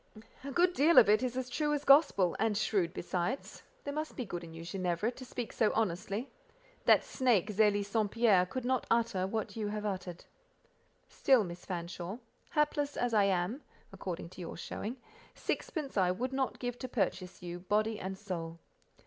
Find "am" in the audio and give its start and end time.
13.25-13.61